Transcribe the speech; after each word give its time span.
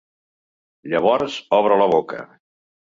Llavors 0.93 1.39
obre 1.61 1.81
la 1.85 1.91
boca. 1.97 2.29